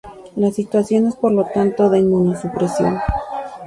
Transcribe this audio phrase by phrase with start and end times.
[0.33, 2.97] Su actuación es por lo tanto de inmunosupresión.